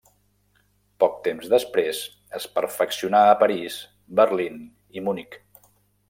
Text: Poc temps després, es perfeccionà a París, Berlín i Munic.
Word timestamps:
Poc 1.03 1.17
temps 1.27 1.49
després, 1.51 1.99
es 2.41 2.47
perfeccionà 2.57 3.21
a 3.33 3.39
París, 3.45 3.77
Berlín 4.21 4.57
i 5.01 5.05
Munic. 5.09 5.37